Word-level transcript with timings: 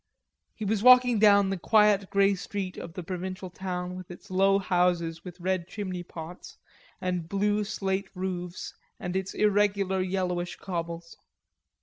He 0.55 0.65
was 0.65 0.81
walking 0.81 1.19
down 1.19 1.51
the 1.51 1.59
quiet 1.59 2.09
grey 2.09 2.33
street 2.33 2.75
of 2.75 2.93
the 2.93 3.03
provincial 3.03 3.51
town, 3.51 3.95
with 3.95 4.09
its 4.09 4.31
low 4.31 4.57
houses 4.57 5.23
with 5.23 5.39
red 5.39 5.67
chimney 5.67 6.01
pots, 6.01 6.57
and 6.99 7.29
blue 7.29 7.63
slate 7.63 8.09
roofs 8.15 8.73
and 8.99 9.15
its 9.15 9.35
irregular 9.35 10.01
yellowish 10.01 10.55
cobbles. 10.55 11.15